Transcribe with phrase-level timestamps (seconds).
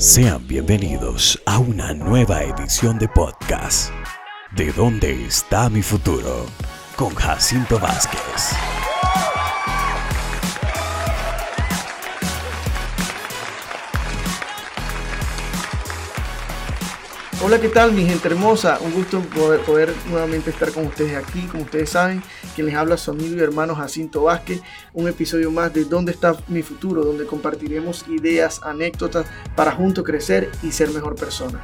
[0.00, 3.92] Sean bienvenidos a una nueva edición de podcast.
[4.56, 6.46] ¿De dónde está mi futuro?
[6.96, 8.56] Con Jacinto Vázquez.
[17.42, 18.78] Hola, ¿qué tal mi gente hermosa?
[18.80, 21.42] Un gusto poder, poder, nuevamente estar con ustedes aquí.
[21.42, 22.22] Como ustedes saben,
[22.54, 24.62] quien les habla su y hermano Jacinto Vázquez.
[24.92, 27.04] Un episodio más de ¿Dónde está mi futuro?
[27.04, 29.26] Donde compartiremos ideas, anécdotas
[29.56, 31.60] para juntos crecer y ser mejor persona.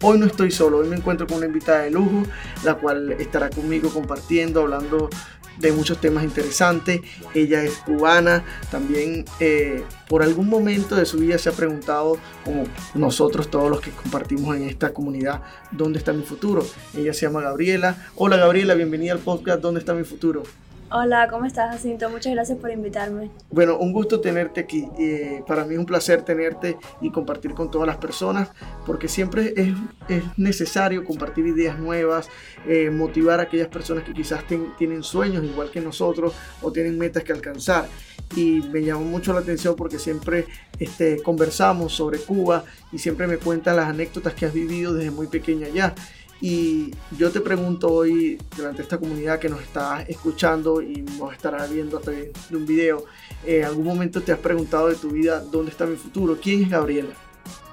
[0.00, 2.22] Hoy no estoy solo, hoy me encuentro con una invitada de lujo,
[2.62, 5.10] la cual estará conmigo compartiendo, hablando
[5.58, 7.00] de muchos temas interesantes.
[7.34, 12.64] Ella es cubana, también eh, por algún momento de su vida se ha preguntado, como
[12.94, 16.66] nosotros todos los que compartimos en esta comunidad, ¿dónde está mi futuro?
[16.96, 18.08] Ella se llama Gabriela.
[18.14, 20.42] Hola Gabriela, bienvenida al podcast ¿Dónde está mi futuro?
[20.90, 22.08] Hola, ¿cómo estás, Jacinto?
[22.08, 23.30] Muchas gracias por invitarme.
[23.50, 24.88] Bueno, un gusto tenerte aquí.
[24.98, 28.48] Eh, para mí es un placer tenerte y compartir con todas las personas,
[28.86, 29.74] porque siempre es,
[30.08, 32.30] es necesario compartir ideas nuevas,
[32.66, 34.44] eh, motivar a aquellas personas que quizás
[34.78, 36.32] tienen sueños igual que nosotros
[36.62, 37.86] o tienen metas que alcanzar.
[38.34, 40.46] Y me llamó mucho la atención porque siempre
[40.78, 45.26] este, conversamos sobre Cuba y siempre me cuentan las anécdotas que has vivido desde muy
[45.26, 45.94] pequeña ya.
[46.40, 51.66] Y yo te pregunto hoy, durante esta comunidad que nos está escuchando y nos estará
[51.66, 53.04] viendo a través de un video,
[53.44, 56.38] ¿en algún momento te has preguntado de tu vida dónde está mi futuro?
[56.40, 57.14] ¿Quién es Gabriela?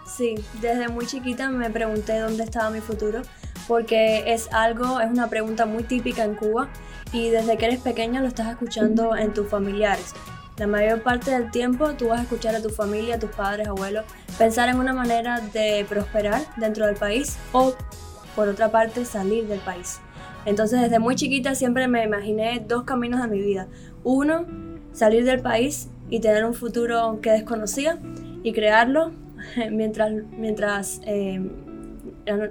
[0.08, 3.22] Sí, desde muy chiquita me pregunté dónde estaba mi futuro,
[3.68, 6.70] porque es algo, es una pregunta muy típica en Cuba
[7.12, 10.14] y desde que eres pequeña lo estás escuchando en tus familiares.
[10.58, 13.68] La mayor parte del tiempo tú vas a escuchar a tu familia, a tus padres,
[13.68, 14.06] abuelos,
[14.38, 17.76] pensar en una manera de prosperar dentro del país o
[18.36, 20.00] por otra parte, salir del país.
[20.46, 23.68] Entonces, desde muy chiquita siempre me imaginé dos caminos de mi vida.
[24.04, 24.46] Uno,
[24.92, 28.00] salir del país y tener un futuro que desconocía
[28.44, 29.12] y crearlo
[29.72, 31.42] mientras, mientras eh,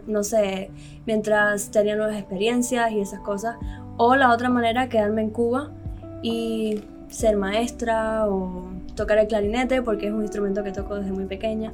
[0.06, 0.70] no sé,
[1.06, 3.56] mientras tenía nuevas experiencias y esas cosas.
[3.96, 5.70] O la otra manera, quedarme en Cuba
[6.22, 11.26] y ser maestra o tocar el clarinete porque es un instrumento que toco desde muy
[11.26, 11.72] pequeña.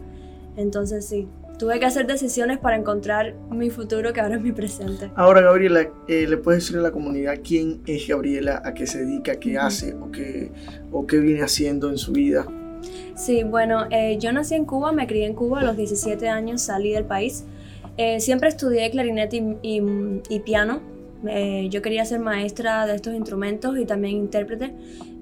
[0.57, 1.29] Entonces sí,
[1.61, 5.11] tuve que hacer decisiones para encontrar mi futuro que ahora es mi presente.
[5.15, 9.05] Ahora, Gabriela, eh, ¿le puedes decir a la comunidad quién es Gabriela, a qué se
[9.05, 10.51] dedica, qué hace o qué,
[10.91, 12.47] o qué viene haciendo en su vida?
[13.15, 16.63] Sí, bueno, eh, yo nací en Cuba, me crié en Cuba, a los 17 años
[16.63, 17.45] salí del país.
[17.99, 19.83] Eh, siempre estudié clarinete y,
[20.31, 20.81] y, piano.
[21.69, 24.73] yo quería ser maestra de estos instrumentos y también intérprete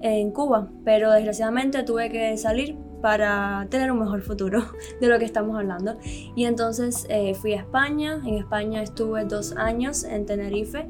[0.02, 4.64] en Cuba, pero desgraciadamente tuve que salir para tener un mejor futuro
[5.00, 5.98] de lo que estamos hablando.
[6.34, 10.86] Y entonces eh, fui a España, en España estuve dos años en Tenerife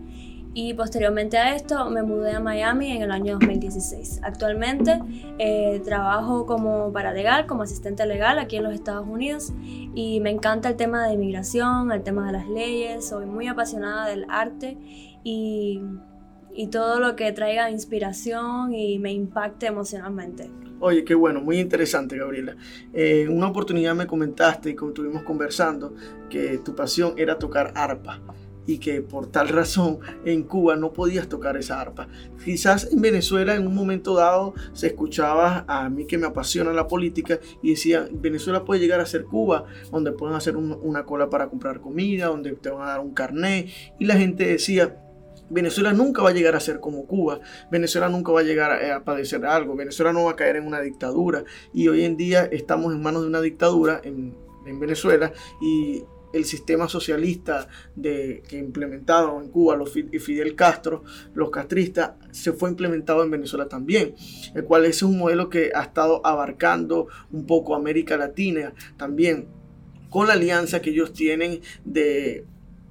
[0.55, 4.21] y posteriormente a esto me mudé a Miami en el año 2016.
[4.25, 5.01] Actualmente
[5.39, 9.53] eh, trabajo como paralegal, como asistente legal aquí en los Estados Unidos
[9.95, 14.09] y me encanta el tema de inmigración, el tema de las leyes, soy muy apasionada
[14.09, 14.77] del arte
[15.23, 15.81] y,
[16.53, 20.51] y todo lo que traiga inspiración y me impacte emocionalmente.
[20.81, 22.57] Oye, qué bueno, muy interesante, Gabriela.
[22.93, 25.95] Eh, una oportunidad me comentaste y como estuvimos conversando
[26.31, 28.21] que tu pasión era tocar arpa
[28.65, 32.07] y que por tal razón en Cuba no podías tocar esa arpa.
[32.45, 36.87] Quizás en Venezuela en un momento dado se escuchaba a mí que me apasiona la
[36.87, 41.49] política y decía, Venezuela puede llegar a ser Cuba, donde pueden hacer una cola para
[41.49, 44.97] comprar comida, donde te van a dar un carné y la gente decía,
[45.51, 49.05] Venezuela nunca va a llegar a ser como Cuba, Venezuela nunca va a llegar a,
[49.05, 51.45] padecer algo, Venezuela no va a caer en una dictadura.
[51.73, 54.35] Y hoy en día estamos en manos de una dictadura en,
[54.79, 55.33] Venezuela
[55.63, 56.03] y
[56.35, 57.69] el sistema socialista
[58.03, 64.15] que implementaron en Cuba los Fidel Castro, los castristas, se fue implementado en Venezuela también,
[64.55, 69.49] el cual es un modelo que ha estado abarcando un poco América Latina también,
[70.11, 72.45] con la alianza que ellos tienen de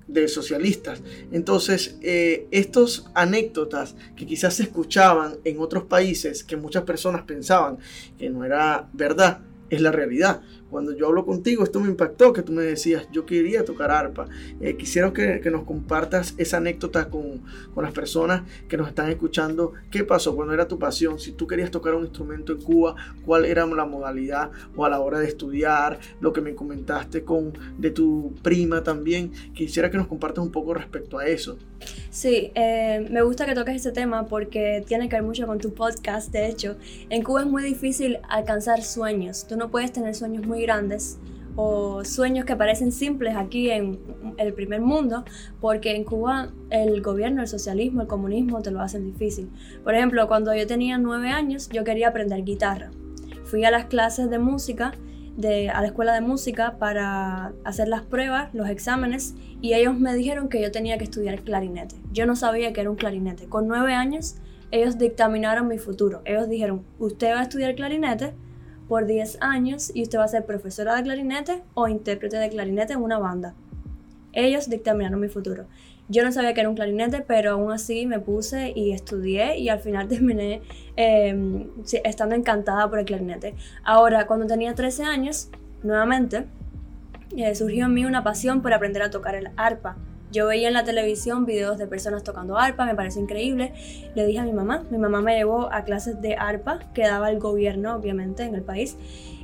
[0.08, 1.02] de socialistas.
[1.32, 7.78] Entonces, eh, estos anécdotas que quizás se escuchaban en otros países, que muchas personas pensaban
[8.18, 10.42] que no era verdad, es la realidad.
[10.70, 14.28] Cuando yo hablo contigo, esto me impactó, que tú me decías, yo quería tocar arpa.
[14.60, 17.42] Eh, quisiera que, nos compartas esa anécdota con,
[17.74, 19.74] con, las personas que nos están escuchando.
[19.90, 20.36] ¿Qué pasó?
[20.36, 21.20] Cuando era tu pasión?
[21.20, 25.00] Si tú querías tocar un instrumento en Cuba, ¿cuál era la modalidad o a la
[25.00, 26.00] hora de estudiar?
[26.20, 29.32] Lo que me comentaste con, de tu prima también.
[29.54, 31.58] Quisiera que nos compartas un poco respecto a eso.
[32.10, 35.74] Sí, eh, me gusta que toques ese tema porque tiene que ver mucho con tu
[35.74, 36.32] podcast.
[36.32, 36.76] De hecho,
[37.10, 39.46] en Cuba es muy difícil alcanzar sueños.
[39.48, 41.20] Tú no puedes tener sueños muy grandes
[41.56, 44.00] o sueños que parecen simples aquí en
[44.38, 45.26] el primer mundo,
[45.60, 49.50] porque en Cuba el gobierno, el socialismo, el comunismo te lo hacen difícil.
[49.84, 52.92] Por ejemplo, cuando yo tenía nueve años, yo quería aprender guitarra.
[53.44, 54.94] Fui a las clases de música
[55.36, 60.14] de, a la escuela de música para hacer las pruebas, los exámenes, y ellos me
[60.14, 61.96] dijeron que yo tenía que estudiar clarinete.
[62.12, 63.48] Yo no sabía que era un clarinete.
[63.48, 64.36] Con nueve años,
[64.70, 66.22] ellos dictaminaron mi futuro.
[66.26, 68.34] Ellos dijeron, usted va a estudiar clarinete
[68.88, 72.94] por 10 años y usted va a ser profesora de clarinete o intérprete de clarinete
[72.94, 73.54] en una banda.
[74.34, 75.66] Ellos dictaminaron mi futuro.
[76.10, 79.70] Yo no sabía que era un clarinete, pero aún así me puse y estudié y
[79.70, 80.62] al final terminé
[80.96, 81.68] em,
[82.04, 83.56] estando encantada por el clarinete.
[83.84, 85.50] Ahora, cuando tenía 13 años,
[85.84, 86.46] nuevamente,
[87.36, 89.98] eh, surgió en mí una pasión por aprender a tocar el arpa.
[90.32, 93.74] Yo veía en la televisión videos de personas tocando arpa, me pareció increíble.
[94.14, 97.30] Le dije a mi mamá, mi mamá me llevó a clases de arpa que daba
[97.30, 98.98] el gobierno, obviamente, en el país.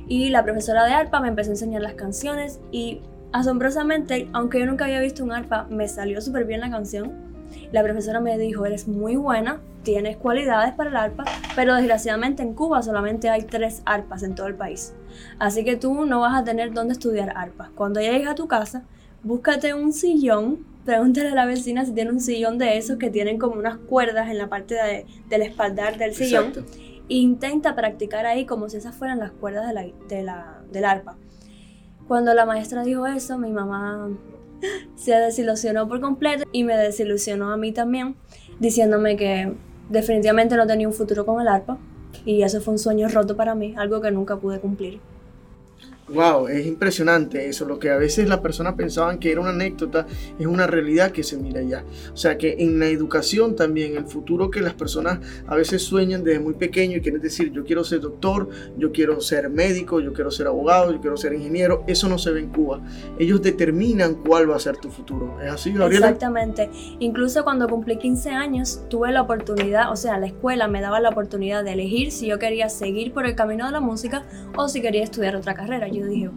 [0.06, 3.00] Y la profesora de arpa me empezó a enseñar las canciones y
[3.32, 7.12] asombrosamente, aunque yo nunca había visto un arpa, me salió súper bien la canción.
[7.72, 11.24] La profesora me dijo, eres muy buena, tienes cualidades para el arpa,
[11.56, 14.92] pero desgraciadamente en Cuba solamente hay tres arpas en todo el país.
[15.38, 17.70] Así que tú no vas a tener dónde estudiar arpa.
[17.74, 18.82] Cuando llegues a tu casa,
[19.22, 23.38] búscate un sillón Pregúntale a la vecina si tiene un sillón de esos que tienen
[23.38, 26.52] como unas cuerdas en la parte de, del espaldar del sillón.
[27.08, 31.16] intenta practicar ahí como si esas fueran las cuerdas de la, de la, del arpa.
[32.06, 34.10] Cuando la maestra dijo eso, mi mamá
[34.94, 38.16] se desilusionó por completo y me desilusionó a mí también,
[38.60, 39.54] diciéndome que
[39.88, 41.78] definitivamente no tenía un futuro con el arpa.
[42.24, 45.00] Y eso fue un sueño roto para mí, algo que nunca pude cumplir.
[46.08, 47.64] Wow, es impresionante eso.
[47.64, 50.06] Lo que a veces las personas pensaban que era una anécdota
[50.38, 51.82] es una realidad que se mira ya.
[52.12, 56.22] O sea que en la educación también, el futuro que las personas a veces sueñan
[56.22, 60.12] desde muy pequeño y quieren decir, yo quiero ser doctor, yo quiero ser médico, yo
[60.12, 62.82] quiero ser abogado, yo quiero ser ingeniero, eso no se ve en Cuba.
[63.18, 65.40] Ellos determinan cuál va a ser tu futuro.
[65.42, 66.08] ¿Es así, Gabriela?
[66.08, 66.68] Exactamente.
[66.98, 71.08] Incluso cuando cumplí 15 años, tuve la oportunidad, o sea, la escuela me daba la
[71.08, 74.82] oportunidad de elegir si yo quería seguir por el camino de la música o si
[74.82, 76.30] quería estudiar otra carrera yo dije,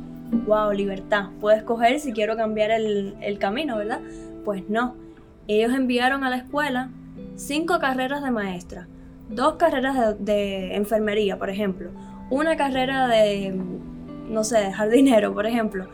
[0.46, 4.02] wow, libertad, puedo escoger si quiero cambiar el, camino, ¿verdad?
[4.44, 4.96] Pues no,
[5.48, 6.90] ellos enviaron a la escuela
[7.36, 8.88] cinco carreras de maestra,
[9.30, 11.90] dos carreras de, enfermería, por ejemplo,
[12.30, 13.56] una carrera de,
[14.30, 15.88] no sé, de jardinero, por ejemplo,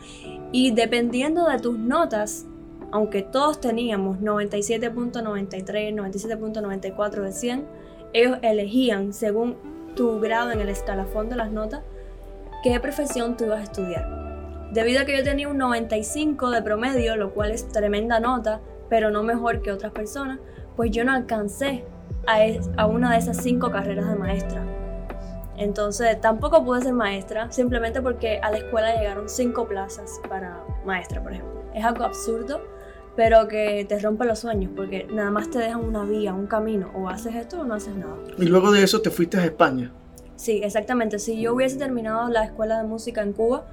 [0.52, 2.46] y dependiendo de tus notas,
[2.92, 7.64] aunque todos teníamos 97.93, 97.94 de 100,
[8.12, 9.56] ellos elegían según
[9.96, 11.82] tu grado en el escalafón de las notas
[12.64, 14.70] qué profesión tú ibas a estudiar.
[14.72, 19.10] Debido a que yo tenía un 95 de promedio, lo cual es tremenda nota, pero
[19.10, 20.38] no mejor que otras personas,
[20.74, 21.84] pues yo no alcancé
[22.26, 24.64] a, una de esas cinco carreras de maestra.
[25.58, 31.22] Entonces tampoco pude ser maestra, simplemente porque a la escuela llegaron cinco plazas para maestra,
[31.22, 31.62] por ejemplo.
[31.74, 32.62] Es algo absurdo,
[33.14, 36.90] pero que te rompe los sueños, porque nada más te dejan una vía, un camino,
[36.94, 38.16] o haces esto o no haces nada.
[38.38, 39.92] Y luego de eso te fuiste a España.
[40.36, 41.18] Sí, exactamente.
[41.18, 43.64] Si yo hubiese terminado la escuela de música en Cuba,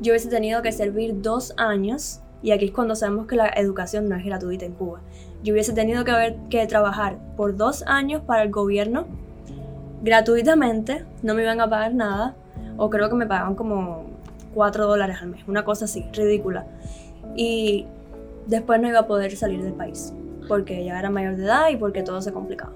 [0.00, 4.08] yo hubiese tenido que servir dos años, y aquí es cuando sabemos que la educación
[4.08, 5.00] no es gratuita en Cuba.
[5.42, 9.06] Yo hubiese tenido que, haber, que trabajar por dos años para el gobierno
[10.02, 12.34] gratuitamente, no me iban a pagar nada,
[12.76, 14.04] o creo que me pagaban como
[14.54, 16.66] cuatro dólares al mes, una cosa así, ridícula.
[17.34, 17.86] Y
[18.46, 20.12] después no iba a poder salir del país,
[20.48, 22.72] porque ya era mayor de edad y porque todo se complicaba.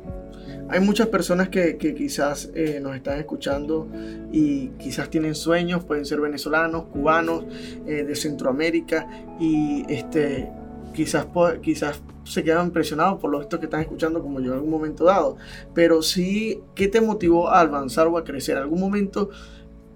[0.70, 3.88] Hay muchas personas que, quizás eh, nos están escuchando
[4.30, 7.44] y quizás tienen sueños, pueden ser venezolanos, cubanos,
[7.86, 9.08] eh, de Centroamérica
[9.40, 10.48] y este,
[10.94, 11.26] quizás,
[11.60, 15.04] quizás se quedan impresionados por lo esto que están escuchando como yo en algún momento
[15.04, 15.36] dado.
[15.74, 18.56] Pero sí, ¿qué te motivó a avanzar o a crecer?
[18.56, 19.30] ¿Algún momento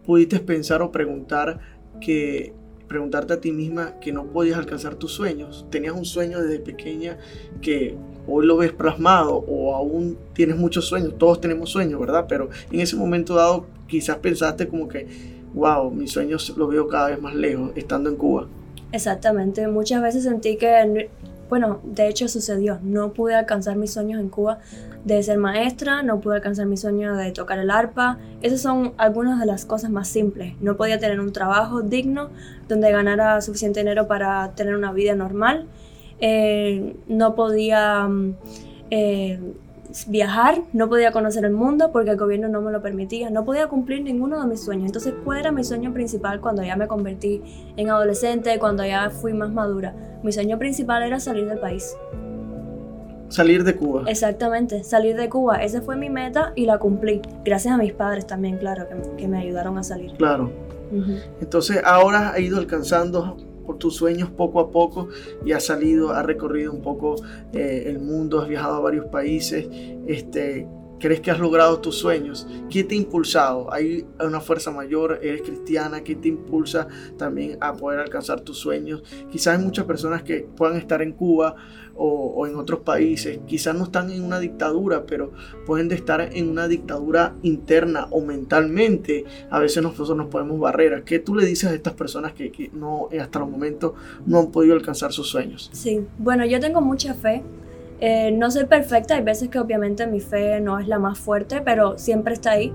[0.04, 1.60] pudiste pensar o preguntar
[2.00, 2.52] que
[2.88, 5.66] preguntarte a ti misma que no podías alcanzar tus sueños.
[5.70, 7.18] Tenías un sueño desde pequeña
[7.60, 11.14] que hoy lo ves plasmado o aún tienes muchos sueños.
[11.18, 12.26] Todos tenemos sueños, ¿verdad?
[12.28, 15.06] Pero en ese momento dado quizás pensaste como que,
[15.54, 18.48] wow, mis sueños los veo cada vez más lejos estando en Cuba.
[18.92, 19.66] Exactamente.
[19.68, 20.68] Muchas veces sentí que
[21.54, 22.80] bueno, de hecho sucedió.
[22.82, 24.58] No pude alcanzar mis sueños en Cuba
[25.04, 28.18] de ser maestra, no pude alcanzar mi sueño de tocar el arpa.
[28.42, 30.54] Esas son algunas de las cosas más simples.
[30.60, 32.30] No podía tener un trabajo digno
[32.68, 35.68] donde ganara suficiente dinero para tener una vida normal.
[36.18, 38.34] Eh, no podía mm,
[38.90, 39.38] eh,
[40.08, 43.68] viajar, no podía conocer el mundo porque el gobierno no me lo permitía, no podía
[43.68, 44.86] cumplir ninguno de mis sueños.
[44.86, 47.42] Entonces, ¿cuál era mi sueño principal cuando ya me convertí
[47.76, 49.94] en adolescente, cuando ya fui más madura?
[50.22, 51.96] Mi sueño principal era salir del país.
[53.28, 54.04] Salir de Cuba.
[54.06, 55.62] Exactamente, salir de Cuba.
[55.62, 57.22] Esa fue mi meta y la cumplí.
[57.44, 58.86] Gracias a mis padres también, claro,
[59.16, 60.12] que, me ayudaron a salir.
[60.16, 60.50] Claro.
[61.40, 65.08] Entonces, ahora ha ido alcanzando por tus sueños poco a poco
[65.44, 67.16] y has salido, has recorrido un poco
[67.52, 69.66] eh, el mundo, has viajado a varios países.
[70.06, 70.66] Este,
[71.04, 72.46] crees que has logrado tus sueños?
[72.70, 73.72] ¿Qué te ha impulsado?
[73.72, 75.20] ¿Hay una fuerza mayor?
[75.22, 76.02] ¿Eres cristiana?
[76.02, 79.02] ¿Qué te impulsa también a poder alcanzar tus sueños?
[79.30, 81.56] Quizás hay muchas personas que puedan estar en Cuba
[81.96, 85.32] o, en otros países, quizás no están en una dictadura, pero
[85.66, 89.24] pueden estar en una dictadura interna o mentalmente.
[89.50, 91.02] A veces nosotros nos ponemos barreras.
[91.04, 93.94] ¿Qué tú le dices a estas personas que, que no hasta el momento
[94.26, 95.70] no han podido alcanzar sus sueños?
[95.72, 97.42] Sí, bueno, yo tengo mucha fe
[98.00, 101.62] eh, no soy perfecta, hay veces que obviamente mi fe no es la más fuerte,
[101.62, 102.72] pero siempre está ahí.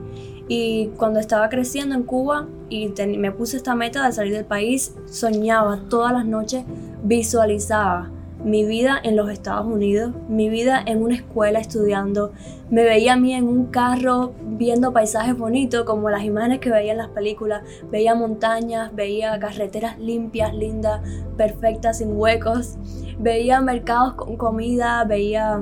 [0.47, 4.95] Y cuando estaba creciendo en Cuba y me puse esta meta de salir del país,
[5.05, 6.63] soñaba todas las noches,
[7.03, 8.09] visualizaba
[8.43, 12.31] mi vida en los Estados Unidos, mi vida en una escuela estudiando.
[12.69, 16.93] Me veía a mí en un carro viendo paisajes bonitos como las imágenes que veía
[16.93, 17.63] en las películas.
[17.91, 21.01] Veía montañas, veía carreteras limpias, lindas,
[21.37, 22.77] perfectas, sin huecos.
[23.19, 25.61] Veía mercados con comida, veía,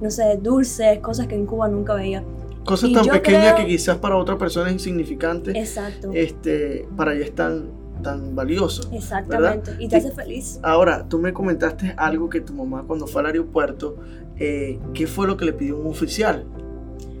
[0.00, 2.24] no sé, dulces, cosas que en Cuba nunca veía.
[2.64, 5.52] Cosas tan pequeñas que quizás para otra persona es insignificante.
[5.56, 6.10] Exacto.
[6.12, 8.88] Este, para allá están tan valioso.
[8.92, 10.58] Exactamente, y te hace feliz.
[10.62, 13.96] Ahora, tú me comentaste algo que tu mamá cuando fue al aeropuerto,
[14.38, 16.46] eh, ¿qué fue lo que le pidió un oficial?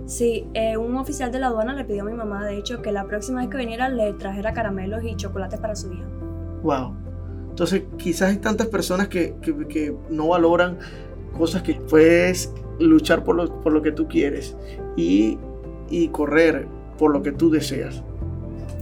[0.06, 2.92] Sí, eh, un oficial de la aduana le pidió a mi mamá, de hecho, que
[2.92, 6.06] la próxima vez que viniera le trajera caramelos y chocolates para su hija.
[6.62, 6.94] Wow.
[7.50, 10.78] Entonces, quizás hay tantas personas que, que, no valoran
[11.36, 14.56] cosas que puedes luchar por lo, por lo que tú quieres
[14.96, 15.38] y,
[15.88, 16.68] y correr
[16.98, 18.02] por lo que tú deseas.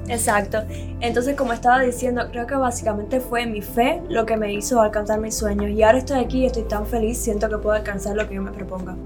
[0.08, 0.58] Exacto.
[1.00, 5.20] Entonces, como estaba diciendo, creo que básicamente fue mi fe lo que me hizo alcanzar
[5.20, 5.70] mis sueños.
[5.70, 8.42] Y ahora estoy aquí y estoy tan feliz, siento que puedo alcanzar lo que yo
[8.42, 8.96] me proponga.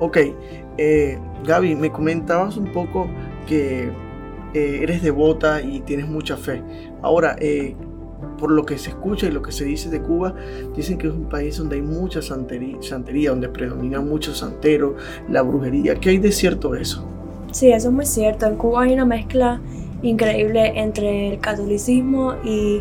[0.00, 0.18] Ok,
[0.78, 3.08] eh, Gaby, me comentabas un poco
[3.46, 3.90] que
[4.54, 6.62] eh, eres devota y tienes mucha fe.
[7.02, 7.76] Ahora, eh,
[8.38, 10.34] por lo que se escucha y lo que se dice de Cuba,
[10.74, 14.96] dicen que es un país donde hay mucha santería, santería donde predomina mucho santero,
[15.28, 15.94] la brujería.
[15.94, 17.06] ¿Qué hay de cierto eso?
[17.52, 18.46] Sí, eso es muy cierto.
[18.46, 19.60] En Cuba hay una mezcla
[20.02, 22.80] increíble entre el catolicismo y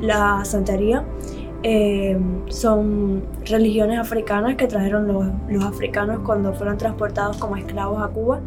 [0.00, 1.04] la santería.
[1.62, 8.08] Eh, son religiones africanas que trajeron los, los, africanos cuando fueron transportados como esclavos a
[8.08, 8.40] Cuba.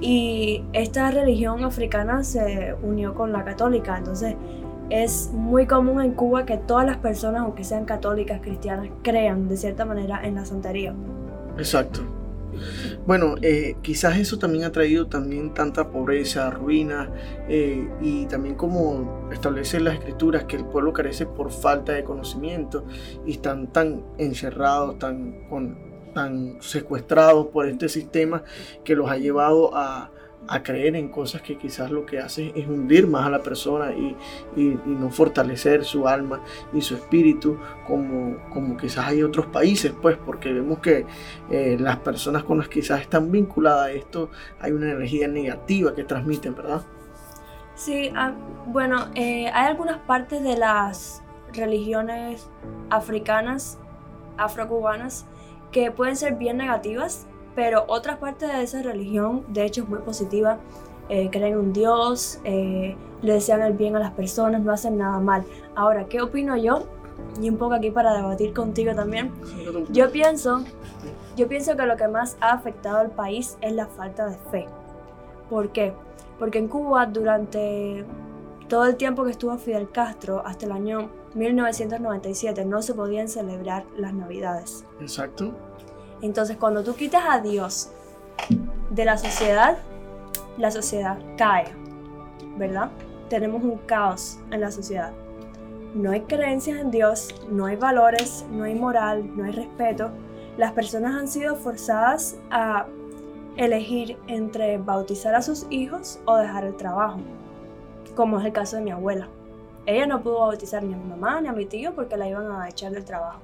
[0.00, 3.98] Y esta religión africana se unió con la católica.
[3.98, 4.36] Entonces
[4.90, 9.56] es muy común en Cuba que todas las personas aunque sean católicas cristianas crean de
[9.56, 10.94] cierta manera en la santería.
[11.56, 12.21] Exacto
[13.06, 17.10] bueno, eh, quizás eso también ha traído también tanta pobreza, ruina
[17.48, 22.84] eh, y también como establece las escrituras que el pueblo carece por falta de conocimiento
[23.26, 25.48] y están tan encerrados, tan,
[26.14, 28.44] tan secuestrados por este sistema
[28.84, 30.10] que los ha llevado a,
[30.48, 33.92] a creer en cosas que quizás lo que hace es hundir más a la persona
[33.92, 34.16] y,
[34.84, 36.40] no fortalecer su alma
[36.72, 41.06] y su espíritu como, como quizás hay otros países, pues porque vemos que
[41.50, 44.30] eh, las personas con las que quizás están vinculadas a esto
[44.60, 46.82] hay una energía negativa que transmiten, ¿verdad?
[47.74, 48.32] Sí, ah,
[48.66, 51.22] bueno, eh, hay algunas partes de las
[51.52, 52.48] religiones
[52.90, 53.78] africanas,
[54.36, 55.26] afrocubanas,
[55.70, 60.00] que pueden ser bien negativas pero otra parte de esa religión, de hecho, es muy
[60.00, 60.58] positiva.
[61.08, 64.98] Eh, creen en un Dios, eh, le desean el bien a las personas, no hacen
[64.98, 65.44] nada mal.
[65.74, 66.86] Ahora, ¿qué opino yo?
[67.40, 69.32] Y un poco aquí para debatir contigo también.
[69.90, 70.64] Yo pienso,
[71.36, 74.66] yo pienso que lo que más ha afectado al país es la falta de fe.
[75.50, 75.92] ¿Por qué?
[76.38, 78.04] Porque en Cuba durante
[78.68, 83.84] todo el tiempo que estuvo Fidel Castro, hasta el año 1997, no se podían celebrar
[83.96, 84.84] las Navidades.
[85.00, 85.52] Exacto.
[86.22, 87.90] Entonces, cuando tú quitas a Dios
[88.90, 89.78] de la sociedad,
[90.56, 91.66] la sociedad cae,
[92.56, 92.90] ¿verdad?
[93.28, 95.12] Tenemos un caos en la sociedad.
[95.94, 100.10] No hay creencias en Dios, no hay valores, no hay moral, no hay respeto.
[100.56, 102.86] Las personas han sido forzadas a
[103.56, 107.20] elegir entre bautizar a sus hijos o dejar el trabajo,
[108.14, 109.28] como es el caso de mi abuela.
[109.84, 112.50] Ella no pudo bautizar ni a mi mamá ni a mi tío porque la iban
[112.52, 113.40] a echar del trabajo.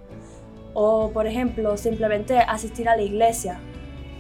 [0.81, 3.59] O, por ejemplo, simplemente asistir a la iglesia.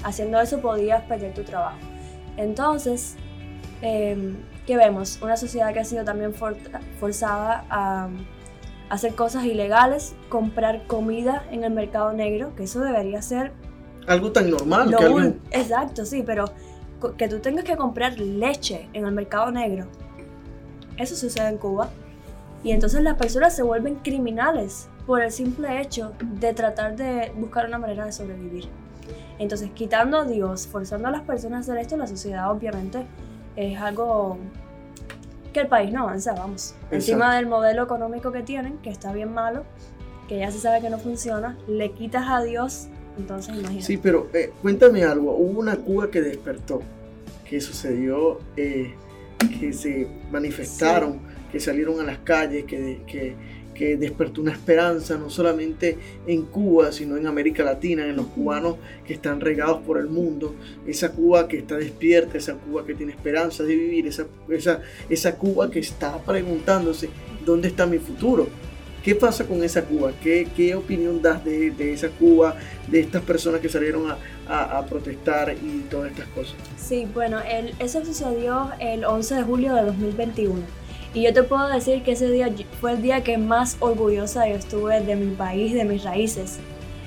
[0.02, 1.78] Haciendo eso podías perder tu trabajo.
[2.36, 3.14] Entonces,
[3.80, 4.34] eh,
[4.66, 5.20] ¿qué vemos?
[5.22, 8.08] Una sociedad que ha sido también forzada a
[8.90, 13.52] hacer cosas ilegales, comprar comida en el mercado negro, que eso debería ser...
[14.08, 14.92] Algo tan normal.
[14.96, 15.06] que
[15.56, 16.46] Exacto, sí, pero
[17.16, 19.86] que tú tengas que comprar leche en el mercado negro,
[20.96, 21.90] eso sucede en Cuba.
[22.64, 27.66] Y entonces las personas se vuelven criminales por el simple hecho de tratar de buscar
[27.66, 28.66] una manera de sobrevivir.
[29.38, 33.06] Entonces, quitando a Dios, forzando a las personas a hacer esto, la sociedad obviamente
[33.56, 34.36] es algo
[35.54, 36.74] que el país no avanza, vamos.
[36.90, 39.64] Encima del modelo económico que tienen, que está bien malo,
[40.28, 42.88] que ya se sabe que no funciona, le quitas a Dios
[43.18, 43.86] Entonces, imagínate.
[43.86, 45.34] Sí, pero eh, cuéntame algo.
[45.34, 46.82] Hubo una Cuba que despertó,
[47.48, 48.92] que sucedió, eh,
[49.58, 53.34] que se manifestaron, que salieron a las calles, que, que,
[53.78, 58.76] que despertó una esperanza, no solamente en Cuba, sino en América Latina, en los cubanos
[59.06, 63.12] que están regados por el mundo, esa Cuba que está despierta, esa Cuba que tiene
[63.12, 67.08] esperanza de vivir, esa, esa, esa Cuba que está preguntándose,
[67.46, 68.48] ¿dónde está mi futuro?
[69.04, 70.10] ¿Qué pasa con esa Cuba?
[70.20, 72.56] ¿Qué, qué opinión das de, de, esa Cuba,
[72.88, 74.18] de estas personas que salieron a,
[74.48, 76.56] a, a, protestar y todas estas cosas?
[76.76, 80.77] Sí, bueno, el, eso sucedió el 11 de julio de 2021
[81.14, 82.50] y yo te puedo decir que ese día
[82.80, 86.58] fue el día que más orgullosa yo estuve de mi país, de mis raíces.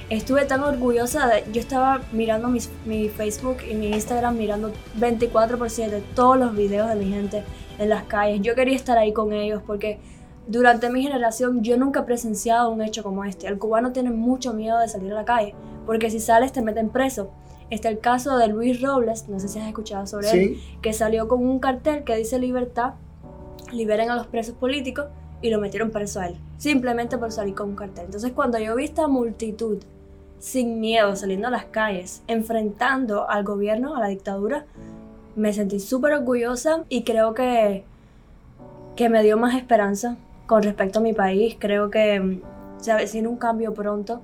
[0.09, 5.57] Estuve tan orgullosa, de, yo estaba mirando mis, mi Facebook y mi Instagram, mirando 24
[5.57, 7.43] por 7 todos los videos de mi gente
[7.79, 8.41] en las calles.
[8.41, 9.99] Yo quería estar ahí con ellos porque
[10.47, 13.47] durante mi generación yo nunca he presenciado un hecho como este.
[13.47, 15.55] El cubano tiene mucho miedo de salir a la calle
[15.85, 17.31] porque si sales te meten preso.
[17.69, 20.37] Está el caso de Luis Robles, no sé si has escuchado sobre ¿Sí?
[20.37, 22.95] él, que salió con un cartel que dice libertad
[23.73, 25.07] liberen a los presos políticos
[25.41, 28.05] y lo metieron preso a él, simplemente por salir con un cartel.
[28.05, 29.79] Entonces cuando yo vi esta multitud
[30.39, 34.65] sin miedo saliendo a las calles, enfrentando al gobierno, a la dictadura,
[35.35, 37.83] me sentí súper orgullosa y creo que,
[38.95, 41.55] que me dio más esperanza con respecto a mi país.
[41.59, 42.41] Creo que mm,
[42.77, 44.21] se avecina un cambio pronto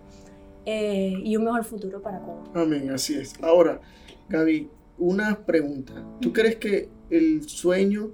[0.65, 2.43] eh, y un mejor futuro para Cuba.
[2.53, 3.41] Amén, así es.
[3.41, 3.79] Ahora,
[4.27, 5.93] Gaby, una pregunta.
[6.19, 8.09] ¿Tú crees que el sueño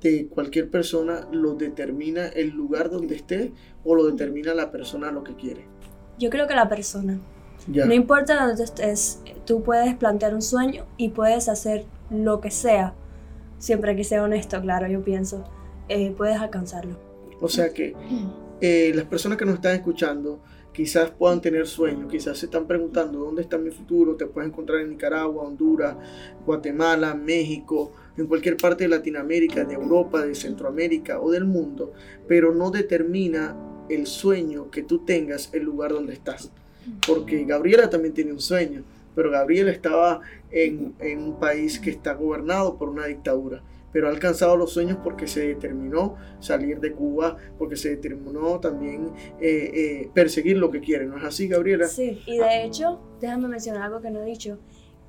[0.00, 3.52] de cualquier persona lo determina el lugar donde esté
[3.84, 5.64] o lo determina la persona lo que quiere?
[6.18, 7.18] Yo creo que la persona.
[7.68, 7.86] Ya.
[7.86, 12.94] No importa dónde estés, tú puedes plantear un sueño y puedes hacer lo que sea,
[13.58, 15.44] siempre que sea honesto, claro, yo pienso,
[15.88, 16.96] eh, puedes alcanzarlo.
[17.40, 17.94] O sea que
[18.60, 20.40] eh, las personas que nos están escuchando
[20.76, 24.82] quizás puedan tener sueños, quizás se están preguntando dónde está mi futuro, te puedes encontrar
[24.82, 25.96] en Nicaragua, Honduras,
[26.44, 31.94] Guatemala, México, en cualquier parte de Latinoamérica, de Europa, de Centroamérica o del mundo,
[32.28, 33.56] pero no determina
[33.88, 36.50] el sueño que tú tengas el lugar donde estás.
[37.06, 38.82] Porque Gabriela también tiene un sueño,
[39.14, 43.62] pero Gabriela estaba en, en un país que está gobernado por una dictadura
[43.96, 49.10] pero ha alcanzado los sueños porque se determinó salir de Cuba, porque se determinó también
[49.40, 51.06] eh, eh, perseguir lo que quiere.
[51.06, 51.86] ¿No es así, Gabriela?
[51.86, 54.58] Sí, y de hecho, déjame mencionar algo que no he dicho.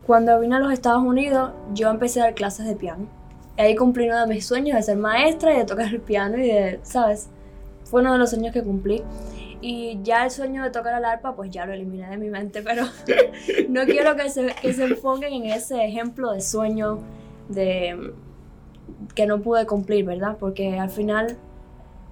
[0.05, 3.09] Cuando vine a los Estados Unidos, yo empecé a dar clases de piano.
[3.57, 6.37] Y ahí cumplí uno de mis sueños de ser maestra y de tocar el piano
[6.37, 7.27] y de, ¿sabes?
[7.83, 9.03] Fue uno de los sueños que cumplí.
[9.59, 12.61] Y ya el sueño de tocar el arpa, pues ya lo eliminé de mi mente,
[12.61, 12.83] pero
[13.69, 16.99] no quiero que se, que se enfoquen en ese ejemplo de sueño
[17.49, 18.13] de
[19.15, 20.37] que no pude cumplir, ¿verdad?
[20.39, 21.37] Porque al final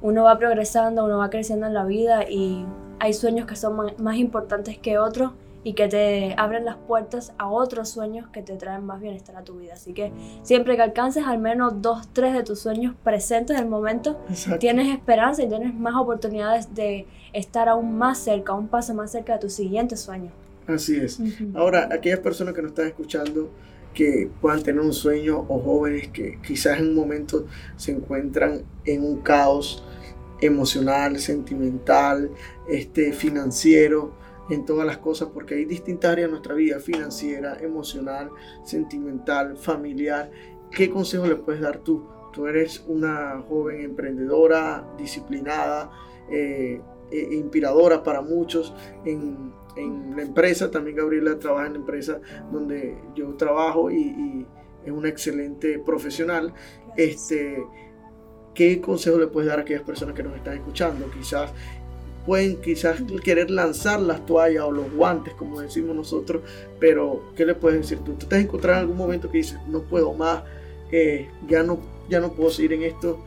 [0.02, 2.66] uno va progresando, uno va creciendo en la vida y
[3.00, 5.32] hay sueños que son más importantes que otros
[5.64, 9.42] y que te abren las puertas a otros sueños que te traen más bienestar a
[9.44, 9.74] tu vida.
[9.74, 10.12] Así que
[10.44, 14.60] siempre que alcances al menos dos, tres de tus sueños presentes en el momento, Exacto.
[14.60, 19.34] tienes esperanza y tienes más oportunidades de estar aún más cerca, un paso más cerca
[19.34, 20.30] de tu siguiente sueño.
[20.68, 21.20] Así es.
[21.20, 21.58] Uh -huh.
[21.58, 23.50] Ahora, aquellas personas que nos están escuchando,
[23.96, 29.04] que puedan tener un sueño o jóvenes que quizás en un momento se encuentran en
[29.04, 29.84] un caos
[30.40, 32.30] emocional, sentimental,
[32.68, 34.14] este, financiero,
[34.50, 38.30] en todas las cosas, porque hay distintas áreas de nuestra vida, financiera, emocional,
[38.64, 40.30] sentimental, familiar.
[40.70, 42.06] ¿Qué consejo le puedes dar tú?
[42.32, 45.90] Tú eres una joven emprendedora, disciplinada,
[46.30, 46.80] eh,
[47.12, 48.74] eh, inspiradora para muchos
[49.76, 50.72] en, la empresa.
[50.72, 52.20] También Gabriela trabaja en la empresa
[52.52, 54.48] donde yo trabajo y, y
[54.86, 56.54] es una excelente profesional.
[56.96, 57.64] Este,
[58.54, 61.10] ¿Qué consejo le puedes dar a aquellas personas que nos están escuchando?
[61.12, 61.52] Quizás
[62.26, 66.42] pueden quizás querer lanzar las toallas o los guantes, como decimos nosotros,
[66.80, 68.14] pero ¿qué le puedes decir tú?
[68.14, 70.44] ¿Tú te has encontrado en algún momento que dices, no puedo más,
[70.92, 73.24] eh, ya, no, ya no puedo seguir en esto,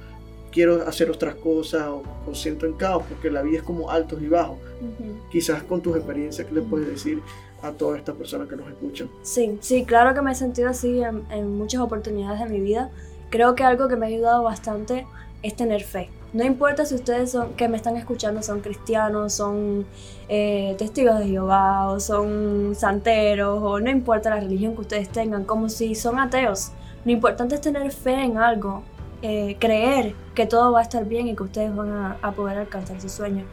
[0.58, 4.20] quiero hacer otras cosas o, o, siento en caos, porque la vida es como altos
[4.20, 4.58] y bajos?
[4.80, 5.30] Uh -huh.
[5.30, 7.22] Quizás con tus experiencias, ¿qué le puedes decir
[7.62, 9.08] a todas estas personas que nos escuchan?
[9.22, 12.90] Sí, sí, claro que me he sentido así en, en muchas oportunidades de mi vida.
[13.30, 15.06] Creo que algo que me ha ayudado bastante
[15.42, 19.86] es tener fe no importa si ustedes son, que me están escuchando son cristianos, son
[20.28, 25.44] eh, testigos de Jehová o son santeros o no importa la religión que ustedes tengan,
[25.44, 26.72] como si son ateos.
[27.04, 28.82] Lo importante es tener fe en algo,
[29.22, 32.58] eh, creer que todo va a estar bien y que ustedes van a, a poder
[32.58, 33.44] alcanzar su sueño.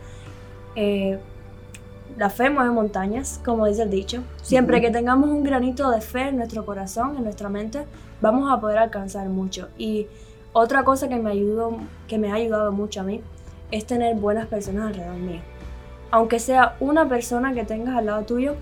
[0.75, 1.19] Eh,
[2.17, 4.23] la fe mueve montañas, como dice el dicho.
[4.41, 4.83] Siempre uh -huh.
[4.83, 7.85] que tengamos un granito de fe en nuestro corazón, en nuestra mente,
[8.21, 9.67] vamos a poder alcanzar mucho.
[9.77, 10.07] Y
[10.53, 13.21] otra cosa que me, ayudó, que me ha ayudado mucho a mí
[13.71, 15.41] es tener buenas personas alrededor mío.
[16.11, 18.55] Aunque sea una persona que tengas al lado tuyo,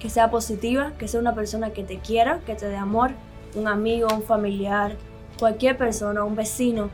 [0.00, 3.12] que sea positiva, que sea una persona que te quiera, que te dé amor,
[3.54, 4.96] un amigo, un familiar,
[5.38, 6.90] cualquier persona, un vecino.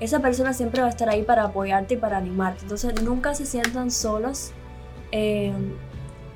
[0.00, 2.62] Esa persona siempre va a estar ahí para apoyarte y para animarte.
[2.62, 4.52] Entonces nunca se sientan solos.
[5.10, 5.52] Eh,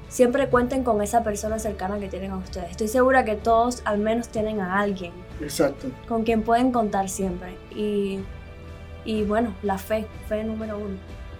[0.09, 2.73] siempre cuenten con esa persona cercana que tienen a ustedes.
[2.73, 5.13] Estoy segura que todos al menos tienen a alguien.
[5.41, 5.89] Exacto.
[6.09, 7.57] Con quien pueden contar siempre.
[7.75, 8.21] Y,
[9.05, 10.97] y bueno, la fe, fe número uno.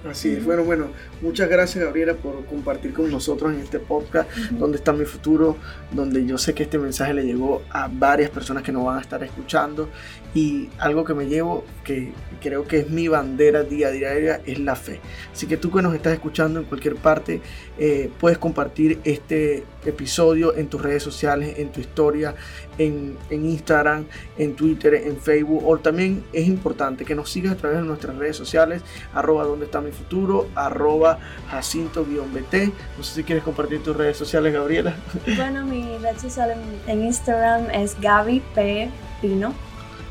[0.09, 0.45] Así es.
[0.45, 0.89] Bueno, bueno,
[1.21, 5.57] muchas gracias Gabriela por compartir con nosotros en este podcast donde está mi futuro,
[5.93, 9.01] donde yo sé que este mensaje le llegó a varias personas que nos van a
[9.01, 9.89] estar escuchando
[10.35, 14.59] y algo que me llevo, que creo que es mi bandera día a día, es
[14.59, 15.01] la fe.
[15.33, 17.41] Así que tú que nos estás escuchando en cualquier parte,
[17.79, 22.35] eh, puedes compartir este episodio en tus redes sociales, en tu historia,
[22.79, 24.07] en, en, Instagram,
[24.39, 28.17] en Twitter, en Facebook, o también es importante que nos sigas a través de nuestras
[28.17, 31.19] redes sociales, arroba donde está mi futuro, arroba
[31.51, 32.73] jacinto-bt.
[32.97, 34.95] No sé si quieres compartir tus redes sociales, Gabriela.
[35.37, 36.55] Bueno, mi red social
[36.87, 38.91] en, Instagram es Gaby P.
[39.21, 39.55] Pino.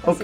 [0.06, 0.24] Ok,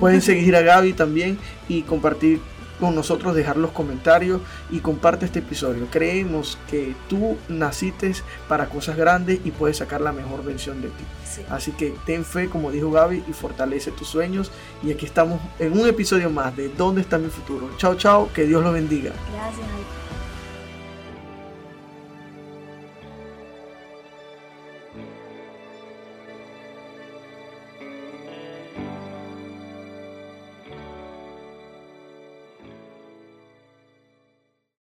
[0.00, 2.40] pueden seguir a Gaby también y compartir
[2.82, 5.86] con nosotros, dejar los comentarios y comparte este episodio.
[5.88, 8.12] Creemos que tú naciste
[8.48, 11.04] para cosas grandes y puedes sacar la mejor versión de ti.
[11.48, 14.50] Así que ten fe, como dijo Gaby, y fortalece tus sueños.
[14.82, 17.70] Y aquí estamos en un episodio más de ¿Dónde está mi futuro?
[17.76, 19.12] Chao, chao, que Dios lo bendiga.
[19.32, 20.01] Gracias.